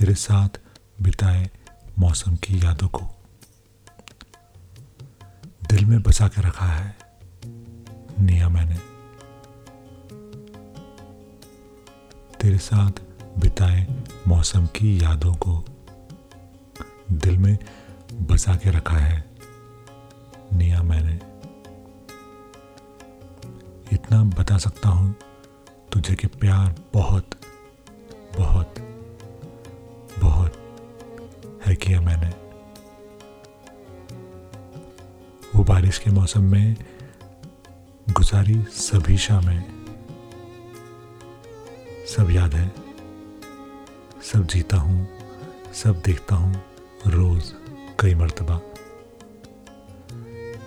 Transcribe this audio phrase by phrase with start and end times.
[0.00, 0.48] तेरे साथ
[1.02, 1.50] बिताए
[1.98, 3.00] मौसम की यादों को।
[5.70, 6.96] दिल में बसा के रखा है
[8.20, 8.76] निया मैंने।
[12.40, 12.90] तेरे साथ
[13.38, 13.86] बिताए
[14.28, 15.64] मौसम की यादों को
[17.12, 17.58] दिल में
[18.22, 19.30] बसा के रखा है
[20.52, 21.14] निया मैंने।
[23.92, 25.14] इतना बता सकता हूँ
[25.92, 27.30] तुझे कि प्यार बहुत
[28.38, 28.74] बहुत
[31.70, 32.28] है किया मैंने।
[35.54, 36.76] वो बारिश के मौसम में
[38.10, 39.60] गुजारी सभी शामें।
[42.06, 42.72] सब याद है।
[44.22, 45.08] सब जीता हूँ,
[45.74, 46.54] सब देखता हूँ
[47.06, 47.52] रोज
[48.00, 48.60] कई मर्तबा।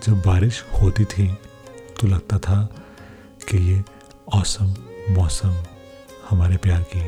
[0.04, 1.28] जब बारिश होती थी
[2.00, 2.64] तो लगता था
[3.50, 3.84] कि ये
[4.34, 4.74] औसम
[5.10, 5.64] मौसम
[6.30, 7.08] हमारे प्यार की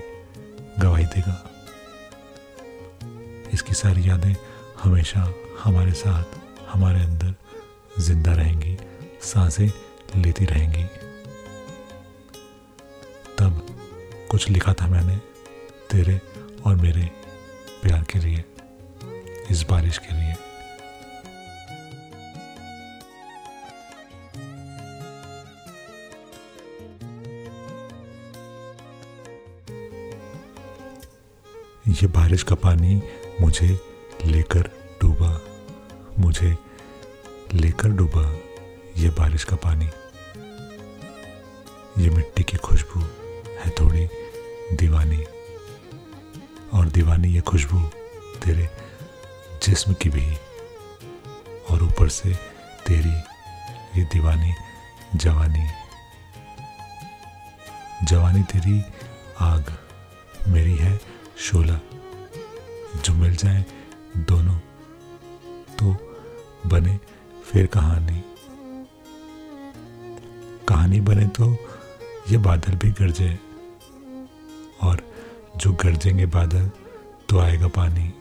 [0.81, 1.54] गवाही देगा।
[3.55, 4.33] इसकी सारी यादें
[4.83, 5.21] हमेशा
[5.59, 6.23] हमारे साथ,
[6.69, 7.33] हमारे अंदर
[7.99, 8.77] ज़िंदा रहेंगी,
[9.23, 10.83] साँसें लेती रहेंगी।
[13.39, 13.65] तब
[14.31, 15.17] कुछ लिखा था मैंने
[15.91, 16.19] तेरे
[16.65, 17.09] और मेरे
[17.83, 18.43] प्यार के लिए,
[19.51, 20.33] इस बारिश के लिए।
[31.87, 32.95] ये बारिश का पानी
[33.41, 33.79] मुझे
[34.25, 34.61] लेकर
[35.01, 35.41] डूबा।
[36.19, 36.57] मुझे
[37.53, 38.37] लेकर डूबा
[38.97, 39.85] ये बारिश का पानी।
[42.03, 42.99] ये मिट्टी की खुशबू
[43.59, 44.09] है थोड़ी
[44.75, 45.23] दीवानी।
[46.73, 47.79] और दीवानी ये खुशबू
[48.45, 48.69] तेरे
[49.63, 50.37] जिस्म की भी।
[51.71, 52.33] और ऊपर से
[52.87, 53.17] तेरी
[53.99, 54.53] ये दीवानी
[55.15, 55.69] जवानी।
[58.03, 58.83] जवानी तेरी
[59.39, 59.77] आग
[60.47, 60.99] मेरी है
[61.37, 61.79] शोला।
[63.03, 63.65] जो मिल जाए
[64.17, 64.59] दोनों।
[65.75, 66.17] तो
[66.67, 66.99] बने
[67.45, 68.23] फिर कहानी।
[70.67, 71.57] कहानी बने तो
[72.29, 73.39] ये बादल भी गरजे।
[74.81, 75.01] और
[75.57, 76.71] जो गरजेंगे बादल
[77.29, 78.13] तो आएगा पानी।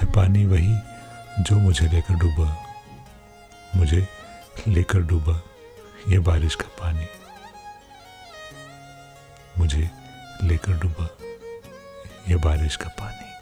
[0.00, 0.78] है पानी वही
[1.42, 2.64] जो मुझे लेकर डूबा।
[3.76, 4.08] मुझे
[4.68, 5.42] लेकर डूबा
[6.08, 7.06] ये बारिश का पानी।
[9.58, 9.90] मुझे
[10.42, 11.08] लेकर डूबा।
[12.28, 13.32] ये बारिश का पानी